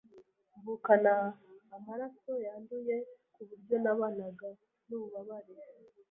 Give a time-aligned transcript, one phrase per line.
[0.57, 1.13] mvukana
[1.75, 2.95] amaraso yanduye
[3.33, 4.49] ku buryo nabanaga
[4.87, 5.55] n’ububabare